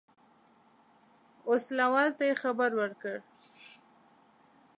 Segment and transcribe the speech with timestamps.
[1.49, 3.15] اوسلوال ته یې خبر ورکړ.